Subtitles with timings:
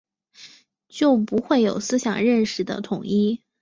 [0.87, 3.43] 就不会有思想认识的统一